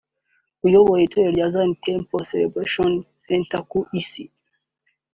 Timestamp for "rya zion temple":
1.35-2.25